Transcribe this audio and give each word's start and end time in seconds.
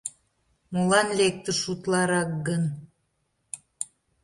Молан 0.73 1.07
лектыш 1.19 1.59
утларак 1.71 2.29
гын? 2.47 2.63